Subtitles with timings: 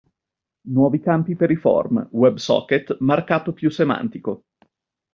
[0.71, 4.45] Nuovi campi per i form, WebSocket, markup più semantico.